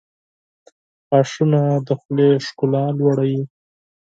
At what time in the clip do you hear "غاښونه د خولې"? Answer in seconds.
1.09-2.29